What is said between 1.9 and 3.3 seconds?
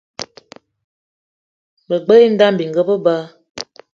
gbelé idam bininga be ba.